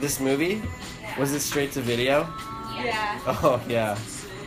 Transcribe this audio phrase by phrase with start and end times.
[0.00, 0.62] This movie
[1.18, 2.20] was it straight to video?
[2.76, 3.20] Yeah.
[3.26, 3.98] Oh yeah,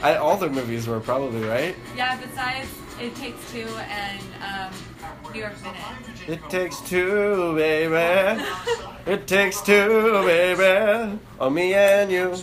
[0.01, 1.75] I, all their movies were probably right.
[1.95, 6.29] Yeah, besides It Takes Two and um, New York Minute.
[6.29, 8.41] It takes two, baby.
[9.05, 11.19] It takes two, baby.
[11.39, 12.35] Oh, me and you.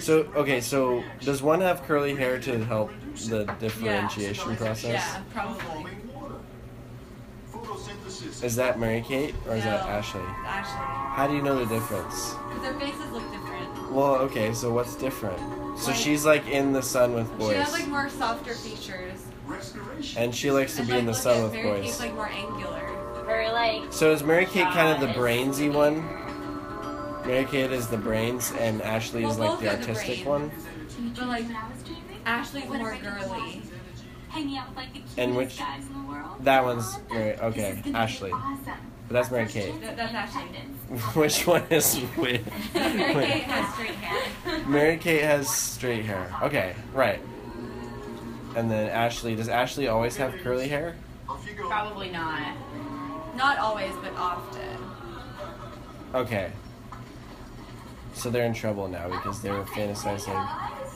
[0.00, 2.90] So okay, so does one have curly hair to help
[3.28, 4.84] the differentiation process?
[4.84, 5.92] Yeah, probably.
[8.42, 9.90] Is that Mary Kate or is that No.
[9.92, 10.20] Ashley?
[10.22, 12.34] How do you know the difference?
[12.48, 13.92] Because their faces look different.
[13.92, 15.38] Well, okay, so what's different?
[15.78, 17.50] So Like- she's like in the sun with boys.
[17.50, 19.20] She boys, has like more softer features.
[20.16, 21.84] and she likes to And, be in the look sun at with Mary boys.
[21.84, 22.88] Kate's like more angular.
[23.28, 26.04] Or like So is Mary Kate kind of the brainsy one?
[27.26, 30.24] Mary Kate is the brains, and Ashley is Well, like the both are the artistic
[30.24, 30.26] brains.
[30.26, 30.50] one.
[31.16, 31.78] But like when I was.
[32.24, 33.62] Ashley's more if I could girly.
[34.32, 36.36] Hanging out with like the cutest And which- guys in the world.
[36.40, 37.32] That one's Mary.
[37.32, 38.32] This Okay, is gonna be Ashley.
[38.32, 38.64] Awesome.
[39.08, 39.80] But that's Mary Kate.
[39.80, 40.42] chance that's Ashley.
[41.20, 42.42] Which one is wait?
[42.74, 43.12] Mary.
[43.26, 44.66] Kate has straight hair.
[44.66, 46.34] Mary Kate has straight hair.
[46.42, 47.20] Okay, right.
[48.56, 50.96] And then Ashley, does Ashley always have curly hair?
[51.56, 52.54] probably not.
[53.36, 54.78] Not always, but often.
[56.14, 56.50] Okay.
[58.14, 60.48] So they're in trouble now because they were fantasizing.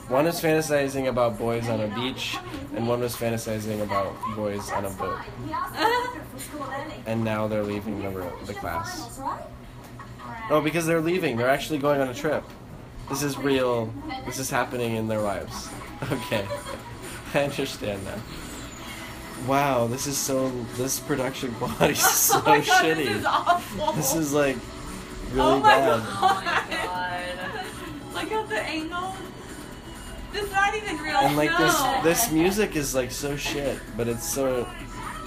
[0.09, 2.37] One was fantasizing about boys on a beach,
[2.75, 5.19] and one was fantasizing about boys on a boat.
[7.05, 9.19] And now they're leaving the, ro- the class.
[10.49, 11.35] Oh, because they're leaving.
[11.35, 12.43] They're actually going on a trip.
[13.09, 13.93] This is real.
[14.25, 15.69] This is happening in their lives.
[16.11, 16.47] Okay.
[17.33, 18.21] I understand now.
[19.47, 20.49] Wow, this is so.
[20.75, 22.95] This production quality is oh so oh god, shitty.
[23.05, 23.91] this is awful.
[23.93, 24.57] This is like
[25.31, 26.03] really oh my bad.
[26.03, 27.23] god.
[28.13, 29.15] Look at the angle.
[30.37, 32.01] This is not even real And like snow.
[32.03, 34.69] this this music is like so shit, but it's so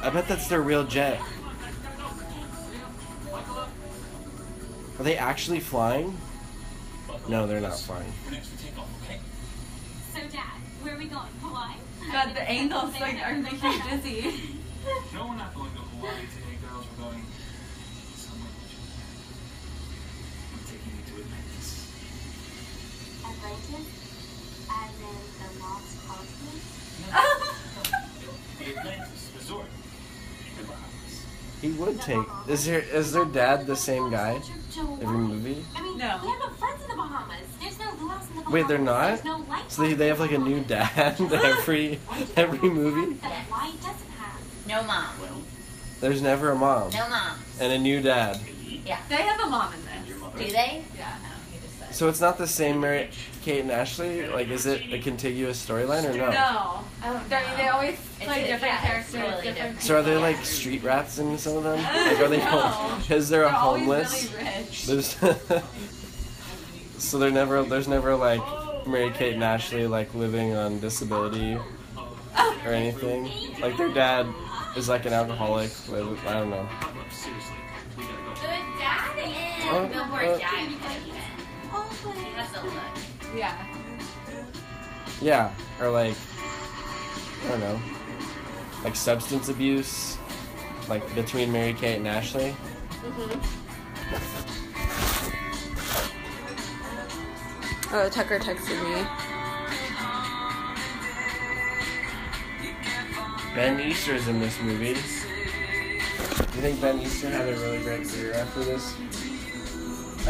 [0.02, 1.20] I bet that's their real jet.
[4.98, 6.16] Are they actually flying?
[7.28, 8.12] No, they're not flying.
[10.14, 11.26] So, Dad, where are we going?
[11.42, 11.74] Hawaii?
[12.12, 14.58] God, the angles like are making me dizzy.
[15.12, 16.86] No, we're not going to Hawaii today, girls.
[16.96, 17.24] We're going
[18.14, 19.26] somewhere much better.
[20.54, 21.90] I'm taking you to Atlantis.
[23.26, 23.99] Atlantis?
[24.80, 26.62] As in the lost continent?
[28.58, 29.66] The Atlantis Resort
[30.58, 31.24] in Bahamas.
[31.62, 32.26] He would take.
[32.48, 34.40] Is there is their dad the same guy
[35.02, 35.64] every movie?
[35.76, 36.18] I mean, No.
[36.22, 37.46] we have no friends in the Bahamas.
[37.60, 38.52] There's no luau's in the Bahamas.
[38.52, 39.24] Wait, they're not?
[39.24, 41.98] No life So they, they have like a new dad every
[42.36, 43.14] every movie.
[43.20, 44.40] that Hawaii doesn't have.
[44.66, 45.44] No mom.
[46.00, 47.36] There's never a mom No mom.
[47.60, 48.40] and a new dad.
[48.86, 48.98] Yeah.
[49.10, 50.46] They have a mom in this.
[50.46, 50.82] Do they?
[50.96, 51.16] Yeah.
[51.92, 53.10] So it's not the same Mary
[53.42, 54.26] Kate and Ashley.
[54.28, 56.30] Like, is it a contiguous storyline or no?
[56.30, 56.84] No.
[57.04, 59.56] Oh, They, they always play a- different yeah, characters, totally different.
[59.56, 59.82] different.
[59.82, 61.78] So are there like street rats in some of them?
[62.06, 62.38] Like, are they?
[62.38, 62.98] No.
[63.10, 64.32] Is there a They're always homeless?
[64.32, 64.86] really rich.
[64.86, 65.16] There's.
[66.98, 67.62] so they're never.
[67.64, 68.40] There's never like
[68.86, 71.58] Mary Kate and Ashley like living on disability
[72.64, 73.30] or anything.
[73.60, 74.26] Like their dad
[74.76, 75.70] is like an alcoholic.
[75.90, 75.92] I
[76.34, 76.68] don't know.
[77.10, 77.54] Seriously,
[77.98, 78.40] we gotta.
[78.40, 79.00] Good dad
[79.72, 80.68] Oh, and Billboard uh, Jack.
[82.14, 82.74] He has a look.
[83.36, 83.56] Yeah.
[85.20, 86.14] Yeah, or like
[87.44, 87.80] I don't know,
[88.84, 90.16] like substance abuse,
[90.88, 92.54] like between Mary Kate and Ashley.
[93.02, 93.40] Mm-hmm.
[97.92, 99.04] Oh, Tucker texted me.
[103.54, 104.94] Ben Easter's in this movie.
[104.94, 105.00] Do
[106.56, 108.94] you think Ben Easter had a really great career after this?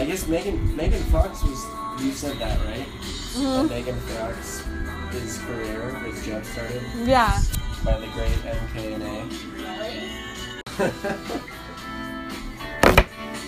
[0.00, 1.66] I guess Megan Megan Fox was.
[2.02, 2.86] You said that right?
[3.36, 3.68] Mm-hmm.
[3.68, 4.62] That Megan Fox,
[5.12, 7.38] his career was jump started Yeah.
[7.84, 9.28] by the great MKNA.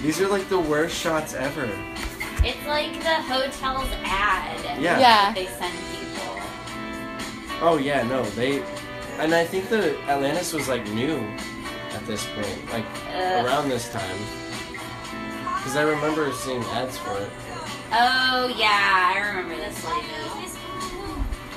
[0.03, 1.65] These are like the worst shots ever.
[2.45, 4.61] It's like the hotel's ad.
[4.81, 4.99] Yeah.
[4.99, 5.33] Yeah.
[5.33, 6.37] They send people.
[7.63, 8.61] Oh yeah, no, they,
[9.19, 11.17] and I think the Atlantis was like new
[11.95, 12.85] at this point, like
[13.15, 13.47] Ugh.
[13.47, 14.17] around this time,
[15.63, 17.31] because I remember seeing ads for it.
[17.93, 20.09] Oh yeah, I remember this lady.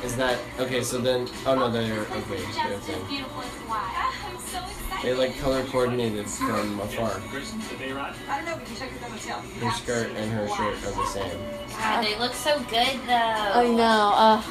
[0.04, 0.84] Is that okay?
[0.84, 2.22] So then, oh no, they're okay.
[2.30, 3.04] They're Just as thing.
[3.08, 5.02] beautiful as I'm so excited.
[5.02, 7.20] They like color coordinated from afar.
[7.32, 8.16] Grayson, did they arrive?
[8.28, 11.40] Her skirt and her shirt are the same.
[11.80, 13.52] God, they look so good though.
[13.56, 14.14] I know.
[14.14, 14.44] Uh,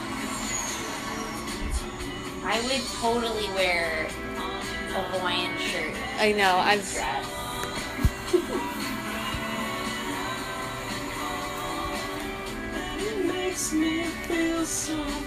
[2.47, 4.09] I would totally wear
[4.97, 5.95] a Hawaiian shirt.
[6.19, 6.59] I know.
[6.59, 6.81] I'm.
[6.81, 8.61] Dress.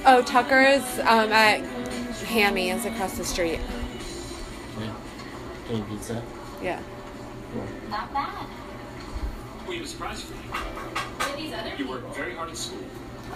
[0.05, 1.61] Oh, Tucker's um, at
[2.25, 3.59] Hammy is across the street.
[4.77, 4.89] Okay.
[5.69, 6.21] Any pizza?
[6.61, 6.81] Yeah.
[7.89, 8.47] Not bad.
[9.65, 10.39] We have a surprise for you.
[10.39, 11.93] Who these other You people?
[11.93, 12.79] worked very hard at school,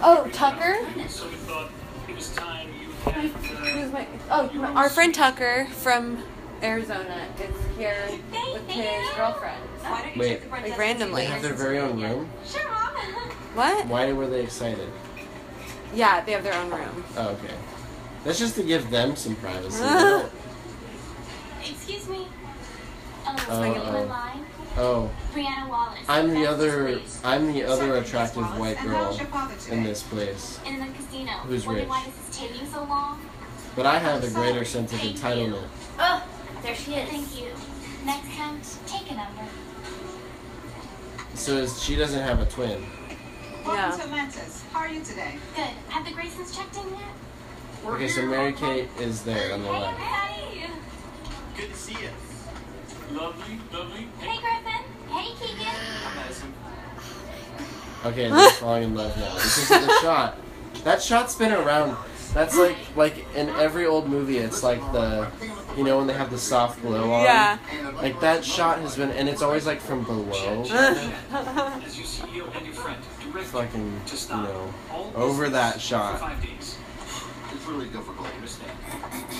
[0.02, 0.76] Oh, Tucker?
[1.08, 1.70] so we thought
[2.08, 3.24] it was time you had.
[3.24, 4.06] Uh, Who's my?
[4.30, 6.22] Oh, my, our friend Tucker from
[6.62, 7.96] Arizona is here
[8.52, 9.56] with his girlfriend.
[9.80, 10.28] Why don't you Wait.
[10.28, 11.22] check the front Like randomly.
[11.22, 12.28] They have their very own room.
[12.46, 12.81] Sure, Mom.
[13.54, 13.86] What?
[13.86, 14.88] Why were they excited?
[15.94, 17.04] Yeah, they have their own room.
[17.16, 17.54] Oh, okay.
[18.24, 19.82] That's just to give them some privacy.
[21.60, 22.26] Excuse me.
[23.26, 24.02] Oh, Oh, are oh.
[24.02, 24.46] in line?
[24.78, 25.98] oh, Brianna Wallace.
[26.08, 26.84] I'm the other.
[26.96, 27.20] place.
[27.24, 28.58] I'm the other Certainly, attractive Wallace.
[28.58, 29.76] white girl how's your father today?
[29.76, 30.58] in this place.
[30.66, 31.30] In the casino.
[31.46, 31.88] Who's rich?
[31.88, 33.20] why this is taking so long?
[33.76, 35.20] But I have a greater sense of Thank you.
[35.20, 35.68] entitlement.
[35.98, 36.22] Oh,
[36.62, 37.08] there she is.
[37.08, 37.48] Thank you.
[38.04, 39.42] Next count, take a number.
[41.34, 42.84] So is, she doesn't have a twin.
[43.64, 43.96] Welcome Yeah.
[43.96, 44.62] to Atlantis.
[44.72, 45.38] How are you today?
[45.54, 45.68] Good.
[45.88, 47.00] Have the Graysons checked in yet?
[47.86, 49.98] Okay, so Mary Kate is there on the left.
[49.98, 50.64] Hey, left.
[50.64, 50.72] everybody.
[51.56, 53.16] Good to see you.
[53.18, 54.08] Lovely, lovely.
[54.18, 54.82] Hey, Griffin.
[55.08, 55.66] Hey, Keegan.
[56.06, 56.54] I'm Madison.
[58.04, 60.38] Okay, they're falling in love now because of the shot.
[60.84, 61.96] That shot's been around.
[62.34, 64.38] That's like like in every old movie.
[64.38, 65.30] It's like the,
[65.76, 67.24] you know, when they have the soft glow on.
[67.24, 67.58] Yeah.
[67.96, 70.64] Like that shot has been, and it's always like from below.
[73.34, 76.32] As your CEO and your friend, direct Fucking, to you know, over that shot.
[77.52, 78.26] It's really difficult.
[78.26, 78.72] I understand.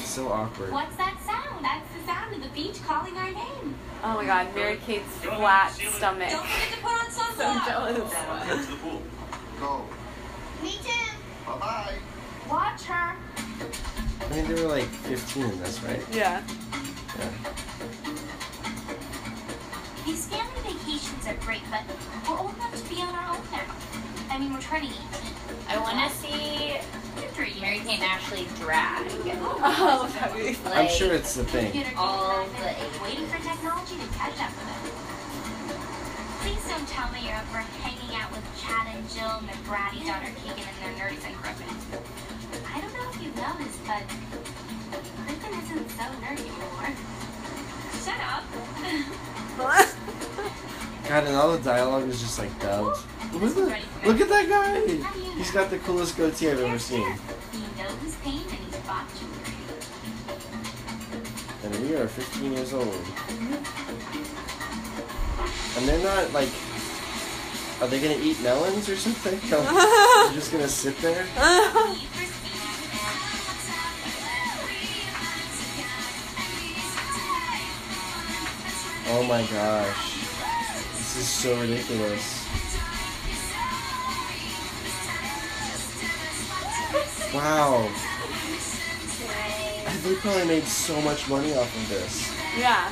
[0.04, 0.72] So awkward.
[0.72, 1.64] What's that sound?
[1.64, 3.74] That's the sound of the beach calling our name.
[4.04, 6.30] Oh my god, Mary Kate's flat stomach.
[6.30, 7.66] Don't forget to put on So sunblock.
[7.66, 8.12] jealous.
[8.12, 9.02] Head to the pool.
[9.60, 9.84] Go.
[10.62, 11.10] Me too.
[11.46, 11.94] Bye bye.
[12.50, 13.16] Watch her.
[14.20, 16.02] I mean, they were like 15 in this, right?
[16.12, 16.42] Yeah.
[17.18, 17.30] Yeah.
[20.04, 21.82] These family vacations are great, but
[22.28, 23.70] we're old enough to be on our own now.
[24.30, 24.90] I mean, we're 20.
[25.68, 26.80] I want to see
[27.60, 29.06] Mary Kate and Ashley drag.
[29.62, 30.72] Oh, that would be fun.
[30.72, 31.70] I'm sure it's the thing.
[31.70, 34.90] Computer all games the and waiting for technology to catch up with us.
[36.42, 39.62] Please don't tell me you're up for hanging out with Chad and Jill and their
[39.70, 41.70] bratty daughter Keegan and their nerds and Griffin.
[42.66, 44.02] I don't know if you know this, but
[45.22, 46.90] Griffin isn't so nerdy anymore.
[48.02, 48.42] Shut up.
[51.12, 52.98] God, and all the dialogue is just like dubbed.
[53.34, 54.80] Look at, the, look at that guy!
[55.36, 57.06] He's got the coolest goatee I've ever seen.
[61.64, 62.86] And we are 15 years old.
[65.76, 66.48] And they're not like.
[67.82, 69.38] Are they gonna eat melons or something?
[69.50, 71.26] They're just gonna sit there?
[79.08, 80.11] Oh my gosh.
[81.22, 82.44] This is so ridiculous.
[87.32, 87.88] Wow.
[90.02, 92.28] They probably made so much money off of this.
[92.58, 92.88] Yeah.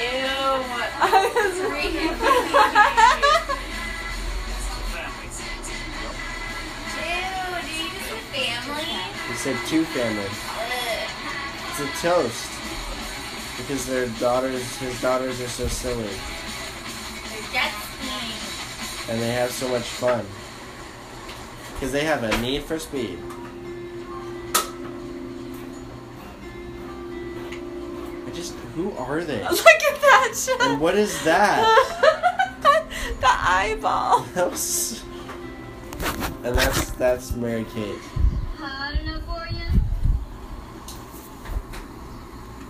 [0.00, 0.64] Ew.
[1.02, 3.06] I was reading.
[9.40, 10.28] said two family.
[11.70, 12.50] It's a toast.
[13.56, 16.04] Because their daughters, his daughters are so silly.
[16.04, 19.10] They're jet skiing.
[19.10, 20.26] And they have so much fun.
[21.72, 23.18] Because they have a need for speed.
[28.26, 29.42] I just, who are they?
[29.50, 30.60] Look at that shot.
[30.60, 31.64] And what is that?
[33.20, 34.26] the eyeball.
[36.44, 37.98] And that's that's Mary Kate.
[38.60, 39.80] Hot enough for you?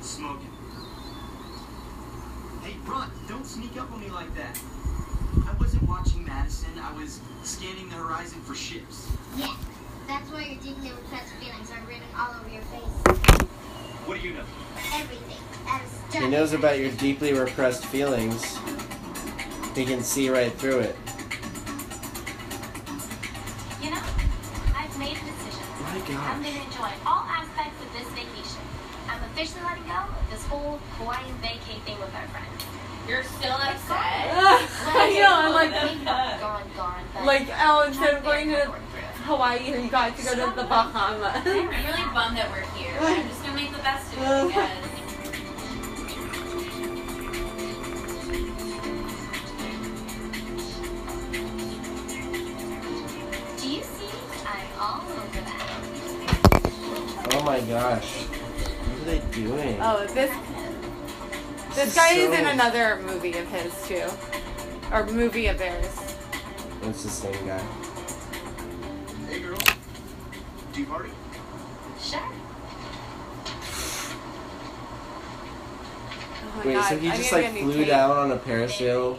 [0.00, 0.50] Smoking.
[2.62, 4.56] Hey, Brunt, don't sneak up on me like that.
[5.44, 6.70] I wasn't watching Madison.
[6.80, 9.10] I was scanning the horizon for ships.
[9.36, 9.56] Yeah.
[10.06, 13.18] That's why your deeply repressed feelings are written all over your face.
[14.06, 14.44] What do you know?
[14.94, 15.42] Everything.
[16.12, 18.56] He knows about your deeply repressed feelings.
[19.74, 20.96] He can see right through it.
[23.82, 24.02] You know,
[24.76, 25.66] I've made a decision.
[25.80, 25.98] My
[26.30, 28.62] I'm going to enjoy all aspects of this vacation.
[29.08, 32.89] I'm officially letting go of this whole Hawaiian vacay thing with our friends.
[33.10, 33.90] You're still upset?
[33.90, 35.72] I know, I'm like,
[36.40, 37.02] gone, gone.
[37.12, 39.00] But like, oh, instead of I'm going to going through.
[39.26, 41.42] Hawaii, you got to go to the Bahamas.
[41.44, 42.94] I'm really bummed that we're here.
[43.00, 44.70] but I'm just gonna make the best of it because
[53.60, 54.14] Do you see?
[54.46, 55.66] I'm all over that.
[57.34, 58.22] Oh my gosh.
[58.22, 59.78] What are they doing?
[59.80, 60.30] Oh, this
[61.74, 64.06] this is guy is so- in another movie of his too,
[64.92, 65.86] or movie of theirs.
[66.82, 67.62] It's the same guy.
[69.28, 69.56] Hey, girl.
[69.58, 69.66] Do
[70.72, 71.10] Tea party?
[72.02, 72.20] Sure.
[76.42, 77.88] Oh my Wait, God, so he I'm just like get a new flew tape.
[77.88, 79.18] down on a parasail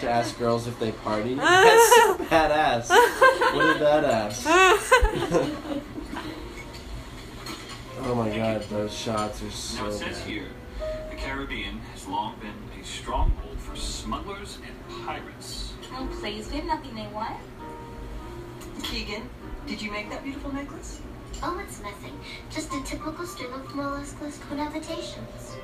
[0.00, 1.34] to ask girls if they party?
[1.36, 2.88] That's so badass.
[2.88, 4.42] What a badass.
[8.02, 9.90] oh my god, those shots are so Now
[11.22, 15.74] Caribbean has long been a stronghold for smugglers and pirates.
[15.92, 17.36] Oh, please, we have nothing they want.
[18.82, 19.28] Keegan,
[19.66, 21.00] did you make that beautiful necklace?
[21.42, 22.18] Oh, it's nothing.
[22.50, 25.56] Just a typical string of molluscus conavitations.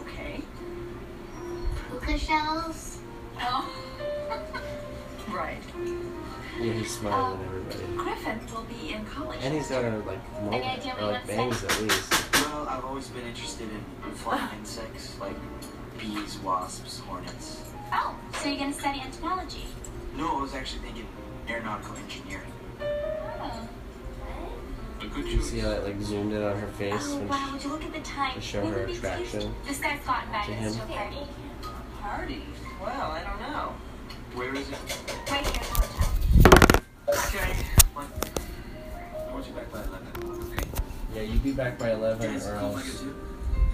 [0.00, 0.40] Okay.
[1.90, 2.98] Puka shells.
[3.40, 3.72] Oh.
[5.32, 5.62] Right.
[6.60, 7.96] Yeah, he's smarter than um, everybody.
[7.96, 9.38] Griffin will be in college.
[9.40, 10.18] And he's got a like
[10.50, 12.31] Any mullet, or like bangs at least.
[12.52, 15.36] Well, I've always been interested in flying insects like
[15.98, 17.62] bees, wasps, hornets.
[17.94, 19.64] Oh, so you're gonna study entomology?
[20.16, 21.06] No, I was actually thinking
[21.48, 22.52] aeronautical engineering.
[22.82, 23.68] Oh.
[25.00, 27.52] A You see how it like zoomed in on her face Oh, when wow, she,
[27.54, 28.34] would you look at the time?
[28.34, 29.40] to show When her attraction.
[29.40, 30.88] taste- This guy's got invited To us him?
[30.88, 31.16] party.
[32.02, 32.42] Party?
[32.82, 33.74] Well, I don't know.
[34.34, 34.76] Where is it?
[35.30, 36.82] Right here at the hotel.
[37.08, 37.64] Okay.
[37.94, 38.06] What?
[39.28, 40.61] I want you back by 11.
[41.12, 41.26] Okay.
[41.26, 42.82] yeah, you'd be back by eleven or I else.
[42.84, 43.04] guess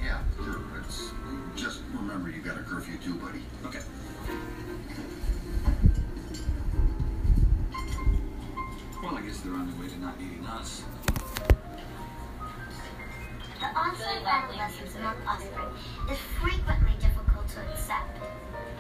[0.05, 0.59] Yeah, sure.
[0.85, 1.13] It's,
[1.55, 3.43] just remember you got a curfew too, buddy.
[3.65, 3.79] Okay.
[9.01, 10.83] Well, I guess they're on their way to not needing us.
[13.61, 15.69] The onset of adolescence among offspring
[16.11, 18.19] is frequently difficult to accept.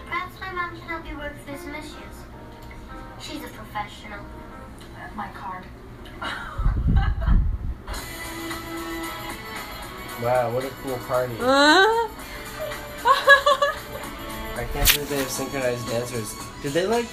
[0.06, 2.16] Perhaps my mom can help you work through some issues.
[3.20, 4.24] She's a professional.
[10.22, 11.34] Wow, what a cool party!
[11.40, 12.08] Uh?
[14.56, 16.34] I can't believe they have synchronized dancers.
[16.62, 17.06] Did they like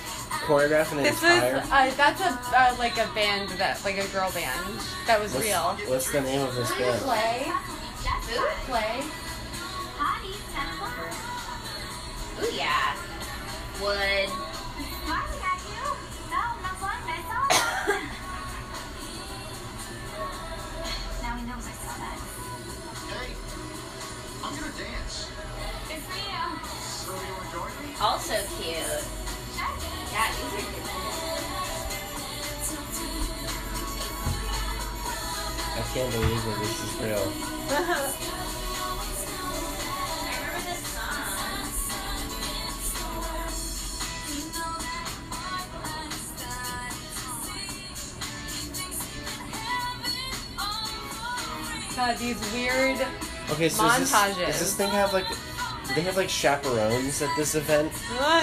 [0.48, 1.58] choreograph an this was entire?
[1.72, 5.46] uh, that's a uh, like a band that like a girl band that was What's,
[5.46, 5.78] real.
[5.88, 7.00] what's the name of this band?
[7.02, 7.52] Play,
[8.24, 9.04] food play.
[9.98, 10.34] Party.
[12.42, 12.96] Ooh yeah.
[13.82, 14.45] Would.
[28.02, 28.76] Also cute.
[30.12, 30.86] Yeah, these are good.
[35.78, 37.26] I can't believe that this is real.
[40.28, 41.66] I remember this song.
[51.96, 53.00] God, these weird.
[53.52, 54.48] Okay, so is this, Montages.
[54.48, 55.26] does this thing have like?
[55.96, 57.94] Do they have like chaperones at this event?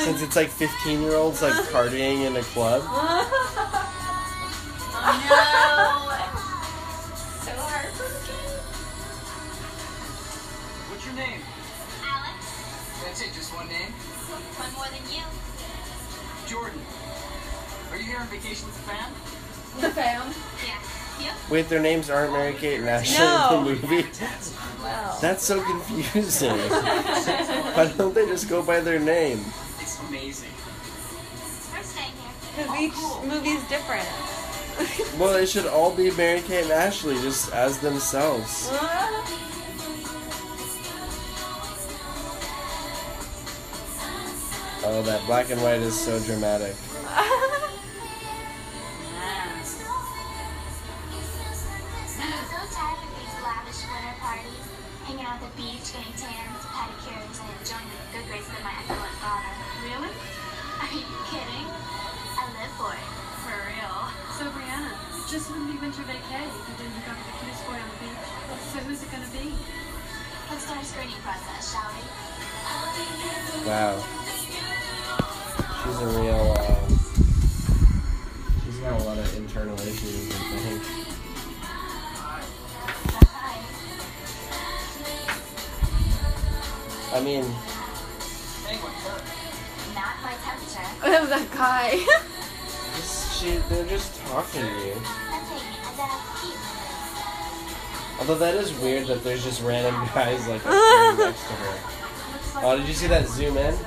[0.00, 2.82] Since it's like 15 year olds like partying in a club.
[5.04, 6.14] Oh no!
[7.42, 8.52] so heartbroken.
[10.87, 11.40] What's your name?
[12.06, 12.38] Alex,
[13.02, 13.90] That's it, just one name?
[13.90, 15.25] one more than you.
[16.47, 16.78] Jordan.
[17.90, 19.11] Are you here on vacation with the fam?
[19.80, 20.32] The fam.
[20.64, 20.78] Yeah.
[21.21, 21.31] You?
[21.50, 23.59] Wait, their names aren't Mary Kate and Ashley No.
[23.59, 24.07] in the movie.
[24.83, 25.19] Well.
[25.21, 26.50] That's so confusing.
[26.59, 29.45] Why don't they just go by their name?
[29.81, 30.49] It's amazing.
[31.73, 32.66] We're staying here.
[32.66, 34.07] Because each movie's different.
[35.19, 38.71] Well, they should all be Mary Kate and Ashley just as themselves.
[44.85, 46.75] Oh, that black and white is so dramatic.
[55.32, 59.48] at the beach, getting tans, pedicures, and enjoying the good graces of my excellent father.
[59.80, 60.12] Really?
[60.12, 61.68] Are you kidding?
[62.36, 63.08] I live for it.
[63.40, 63.96] For real.
[64.36, 64.92] So Brianna,
[65.32, 67.88] just wouldn't be winter vacay if you didn't hook up with the cutest boy on
[67.88, 68.28] the beach.
[68.76, 69.56] So who's it gonna be?
[70.52, 72.04] Let's start a screening process, shall we?
[73.64, 74.04] Wow.
[75.80, 76.44] She's a real.
[76.60, 76.92] Um,
[78.68, 81.22] she's got a lot of internal issues, I think.
[87.12, 89.23] I mean, Hey, what's up?
[89.95, 90.88] Not my temperature.
[91.04, 91.99] Oh, that guy.
[92.97, 94.95] just, she, they're just talking to you.
[94.95, 95.62] Nothing.
[95.85, 96.57] I bet I'll keep.
[98.21, 100.64] Although that is weird that there's just random guys like
[101.19, 101.78] next to her.
[102.64, 103.75] Oh, did you see that zoom in?
[103.75, 103.83] Okay.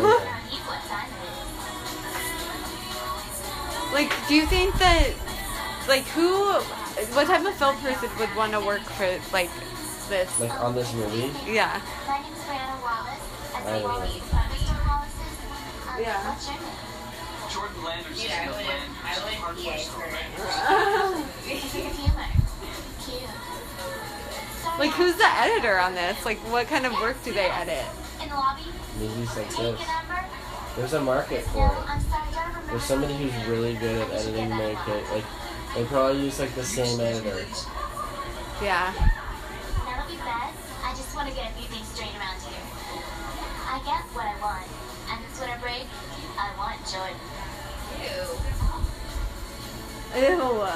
[0.00, 1.14] around you what time it
[3.86, 3.92] is.
[3.92, 5.12] like, do you think that,
[5.86, 6.54] like, who,
[7.14, 9.50] what type of film person would want to work for, like,
[10.10, 10.40] this?
[10.40, 11.30] Like on this movie?
[11.50, 11.80] Yeah.
[12.06, 13.22] My name is Brianna Wallace.
[13.54, 13.88] I I play don't know.
[13.88, 14.10] Wallace.
[14.10, 14.74] Uh, Mr.
[14.86, 15.88] Wallace's.
[15.88, 16.28] Um, yeah.
[16.28, 16.90] What's your name?
[17.50, 18.66] Jordan Landers Dude, is I in the would.
[19.02, 20.06] I Some would hardcore EA store.
[20.06, 22.30] for He's a healer.
[23.00, 23.30] Cute.
[24.62, 26.24] Sorry, Like, who's the editor on this?
[26.24, 27.84] Like, what kind of work do they edit?
[28.22, 28.62] In the lobby?
[28.98, 29.80] Movies like this.
[30.76, 31.90] There's a market for it.
[31.90, 32.70] I'm sorry, I don't remember.
[32.70, 35.04] There's somebody who's really good at editing Mary Kate.
[35.12, 35.24] Like,
[35.74, 37.44] they probably use like the same editor.
[38.62, 38.92] Yeah.
[40.24, 40.84] That'll be best.
[40.84, 42.64] I just want to get a few things straight around here.
[43.68, 44.66] I get what I want.
[45.10, 45.86] And this winter break,
[46.38, 47.16] I want Jordan.
[48.00, 48.26] Ew.
[50.20, 50.68] Ew.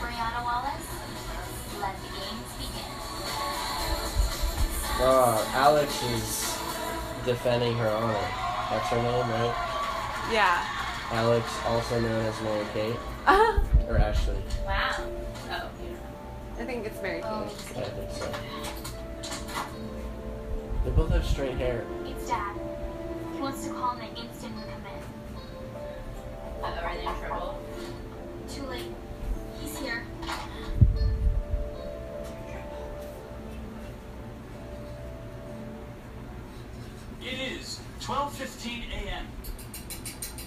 [0.00, 0.88] Brianna Wallace,
[1.80, 2.92] let the games begin.
[4.98, 6.58] Oh, Alex is
[7.24, 8.28] defending her honor.
[8.70, 9.54] That's her name, right?
[10.32, 10.64] Yeah.
[11.12, 12.96] Alex, also known as Mary Kate
[13.26, 14.36] I or Ashley.
[14.66, 15.06] Wow.
[15.50, 15.96] Oh, you
[16.58, 16.66] know.
[16.66, 17.30] think it's Mary Kate.
[17.74, 18.32] Yeah, I think so.
[20.84, 21.84] They both have straight hair.
[22.04, 22.56] It's Dad.
[23.34, 26.64] He wants to call and I instantly come in.
[26.64, 27.60] Uh, are they in trouble?
[28.48, 28.92] Too late.
[29.60, 30.04] He's here.
[37.20, 39.26] It is 12:15 a.m.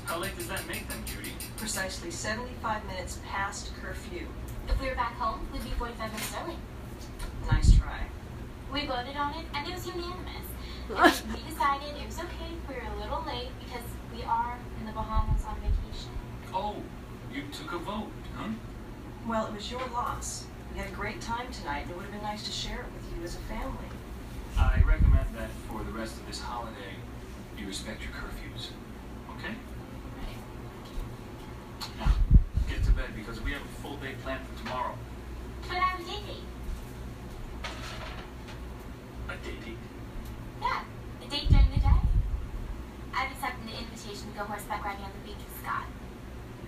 [0.05, 1.33] How late does that make them, Judy?
[1.57, 4.27] Precisely 75 minutes past curfew.
[4.69, 6.55] If we were back home, we'd be 45 minutes early.
[7.51, 8.01] Nice try.
[8.71, 10.45] We voted on it, and it was unanimous.
[10.89, 13.85] And we decided it was okay if we were a little late because
[14.15, 16.09] we are in the Bahamas on vacation.
[16.51, 16.77] Oh,
[17.31, 18.49] you took a vote, huh?
[19.27, 20.45] Well, it was your loss.
[20.73, 22.85] We had a great time tonight, and it would have been nice to share it
[22.93, 23.89] with you as a family.
[24.57, 26.97] I recommend that for the rest of this holiday,
[27.57, 28.69] you respect your curfews.
[29.37, 29.53] Okay?
[31.99, 32.13] Now,
[32.67, 33.61] get to bed because we have
[34.19, 34.95] a full for tomorrow.
[35.67, 36.47] But I have a date date.
[39.29, 39.77] A day date.
[40.61, 40.83] Yeah,
[41.25, 42.01] a date during the day.
[43.13, 45.85] I've accepted the invitation to go horseback riding on the beach with Scott.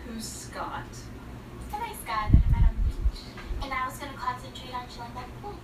[0.06, 0.92] Who's Scott?
[1.72, 3.22] The nice guy that I met on the beach.
[3.64, 5.56] And I was going to concentrate on chilling by the pool.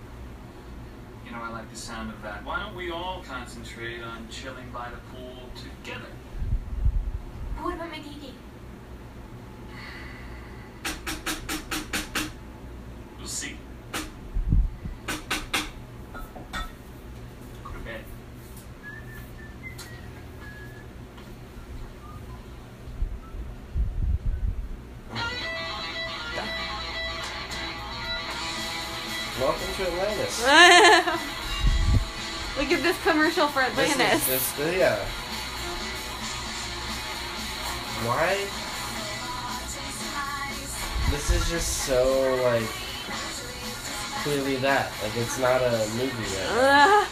[1.24, 2.44] You know, I like the sound of that.
[2.44, 6.10] Why don't we all concentrate on chilling by the pool together?
[7.56, 8.34] But what about my date
[29.40, 30.42] Welcome to Atlantis.
[32.58, 34.26] Look at this commercial for Atlantis.
[34.26, 34.96] This is this, yeah.
[38.02, 38.34] Why?
[41.12, 42.66] This is just so like
[44.24, 44.90] clearly that.
[45.04, 47.06] Like it's not a movie yet.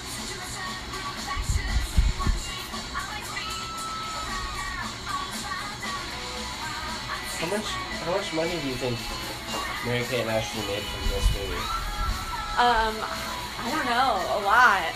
[7.39, 7.67] How much
[8.03, 8.99] how much money do you think
[9.87, 11.86] Mary Kate and Ashley made from this movie?
[12.57, 14.93] Um, I don't know, a lot.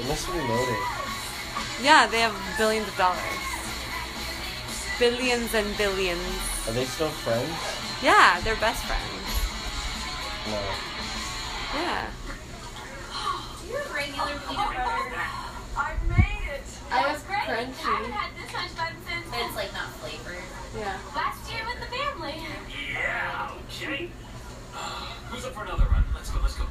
[0.00, 0.82] It must be loaded.
[1.82, 3.22] Yeah, they have billions of dollars.
[4.98, 6.20] Billions and billions.
[6.66, 7.50] Are they still friends?
[8.02, 9.30] Yeah, they're best friends.
[10.50, 10.58] No.
[11.78, 12.10] Yeah.
[13.62, 15.22] Do you have regular peanut butter?
[15.78, 16.66] I made it!
[16.90, 17.48] I was That's great.
[17.48, 20.42] I haven't had this much fun since But it's like not flavored.
[20.76, 20.98] Yeah.
[21.14, 21.41] last
[23.84, 24.08] okay.
[25.30, 26.04] Who's up for another run?
[26.14, 26.64] Let's go, let's go.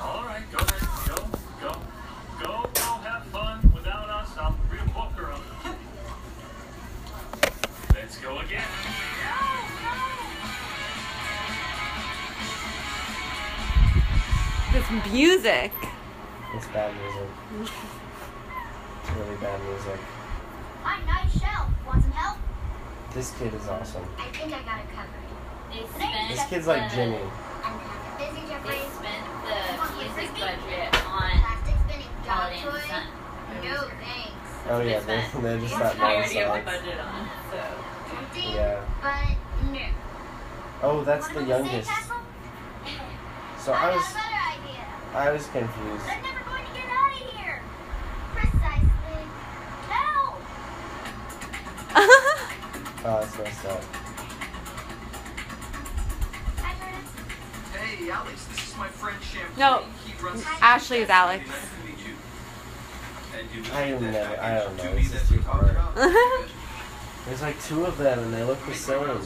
[0.00, 0.80] All right, go ahead.
[1.08, 1.16] Go,
[1.60, 1.80] go.
[2.42, 3.72] Go, go, have fun.
[3.74, 5.40] Without us, I'll read a book or a...
[7.94, 8.64] Let's go again.
[14.72, 15.72] This music.
[16.54, 17.28] It's bad music.
[19.02, 20.00] It's really bad music.
[20.82, 22.01] Hi, nice show.
[23.14, 23.38] Want some help?
[23.38, 24.04] This kid is awesome.
[24.18, 25.08] I think I got it covered.
[25.72, 27.16] They This kid's like the- Jimmy.
[27.16, 28.80] I'm kind busy, They Jeffrey.
[28.92, 29.56] spent the
[29.96, 32.88] music budget on Plastic spinning job Holiday in the toy.
[32.88, 33.04] Sun.
[33.62, 34.48] No thanks.
[34.68, 36.64] Oh yeah, They they, spent they just the not entirety of the nice.
[36.64, 37.28] budget on.
[37.50, 37.58] So
[38.40, 38.80] Yeah.
[39.02, 39.36] but
[39.72, 39.86] no.
[40.82, 41.90] Oh, that's the youngest.
[43.60, 44.84] So I I was got a better idea.
[45.14, 46.06] I was confused.
[46.08, 47.62] I'm never going to get out of here.
[48.34, 49.22] Precisely.
[49.88, 50.40] Help!
[53.04, 53.82] Oh, that's messed up.
[57.74, 59.58] Hey, Alex, this is my friend Champagne.
[59.58, 61.48] No, He runs Ashley is Alex.
[61.48, 62.14] Nice to meet you.
[63.36, 64.36] And you I don't know.
[64.40, 64.84] I don't know.
[64.84, 65.76] to me This is too hard.
[67.26, 68.98] There's like two of them and they look the same.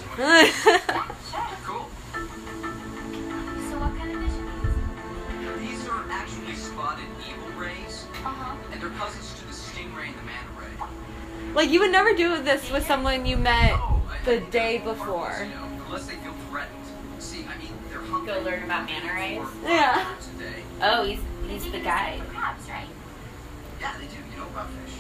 [1.65, 1.87] Cool.
[2.12, 8.57] So what kind of vision These are actually spotted eagle rays, Uh-huh.
[8.73, 9.36] and they're cousins to the
[9.77, 11.53] stingray and the manta ray.
[11.55, 14.79] Like you would never do this with someone you met No, I- the I- day
[14.79, 15.45] they're harmless, before.
[15.45, 16.85] You know, unless they feel threatened.
[17.19, 18.33] See, I mean, they're hungry.
[18.35, 19.43] Go learn about manta rays?
[19.49, 20.07] for Yeah.
[20.07, 20.62] hours a day.
[20.83, 22.21] Oh, he's he's the guy.
[22.33, 22.87] Crabs, right?
[23.81, 24.17] Yeah, they do.
[24.33, 24.95] You know about fish.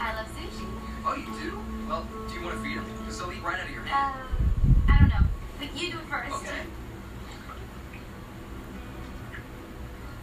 [0.00, 0.66] I love sushi.
[1.06, 1.58] Oh, you do?
[1.88, 2.84] Well, do you want to feed them?
[2.98, 4.14] Because they'll eat right out of your hand.
[4.16, 5.26] Um, I don't know.
[5.58, 6.34] But you do it first.
[6.36, 6.62] Okay.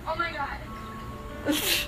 [0.07, 0.57] Oh my god.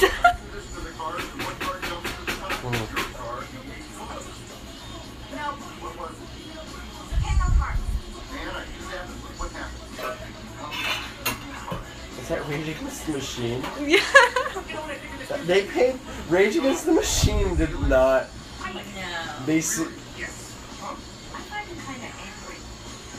[0.00, 0.38] happened?
[12.20, 13.62] Is that Rage Against the Machine?
[13.86, 14.00] yeah.
[15.46, 18.26] They paid Rage Against the Machine did not.
[18.62, 18.80] No.
[19.46, 19.80] They s-
[20.18, 20.54] Yes.
[20.82, 22.58] I find him kind of angry.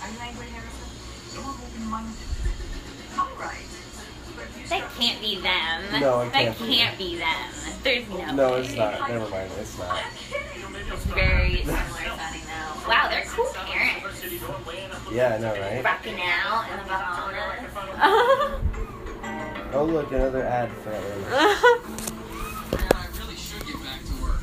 [0.02, 0.88] Are you angry, Harrison?
[1.34, 2.28] You're open-minded.
[3.20, 3.68] All right.
[4.38, 6.02] But you That start- can't be them.
[6.02, 6.78] No, it can't be.
[6.78, 7.52] can't be them.
[7.84, 8.32] There's no.
[8.34, 8.62] No, way.
[8.62, 9.10] it's not.
[9.10, 9.52] Never mind.
[9.60, 10.02] It's not.
[10.92, 12.88] It's very similar sounding though.
[12.90, 14.24] Wow, they're cool parents.
[15.12, 15.84] Yeah, I know, right?
[15.84, 18.60] Rocking out in the Bahamas.
[19.76, 21.22] Oh, look, another ad for that one.
[22.78, 24.38] Man, I really should get back to work.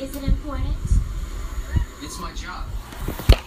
[0.00, 0.74] Is it important?
[2.02, 2.64] It's my job.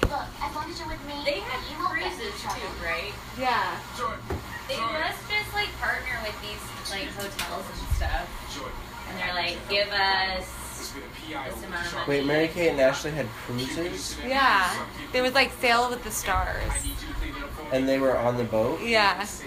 [0.03, 3.11] Look, as long as you're with me, They have you won't get cruises too, right?
[3.37, 3.77] yeah.
[3.97, 4.23] Jordan.
[4.67, 4.99] They Jordan.
[5.01, 6.59] must just like partner with these
[6.91, 8.75] like hotels and stuff, Jordan.
[9.09, 10.45] and they're like, give us
[10.77, 12.05] This be the PI this over amount of money.
[12.07, 14.85] Wait, Mary Kate and Ashley had cruises, Yeah.
[15.13, 16.57] There was like Sail with the Stars.
[16.69, 17.69] I need you to clean it up for me.
[17.73, 18.81] and they were on the boat.
[18.81, 19.21] Yeah.
[19.21, 19.45] ASAP.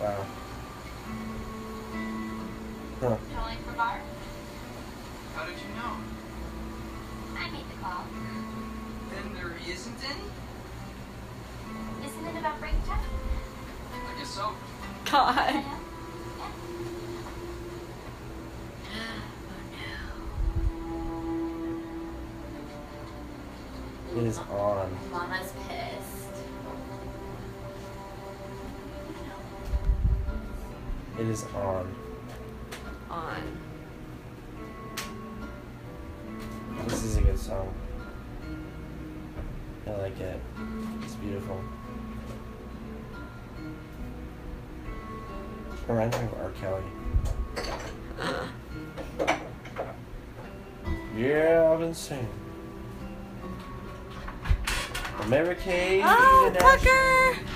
[0.00, 0.26] Wow.
[3.00, 3.16] Huh.
[3.34, 4.00] Calling for Barb?
[5.34, 5.96] How did you know?
[7.36, 8.04] I made the call.
[9.10, 12.06] Then there isn't any?
[12.08, 13.00] Isn't it about break time?
[14.32, 14.54] I guess so.
[15.06, 15.64] I God.
[24.16, 24.98] It is on.
[25.10, 26.36] Mama's pissed.
[31.18, 31.94] It is on.
[33.10, 33.58] On.
[36.86, 37.74] This is a good song.
[39.86, 40.40] I like it.
[41.02, 41.62] It's beautiful.
[45.88, 46.50] Reminds me of R.
[46.60, 46.82] Kelly.
[51.16, 51.94] Yeah, I've been.
[55.28, 56.52] Mary Kay Oh.
[56.58, 57.51] Tucker!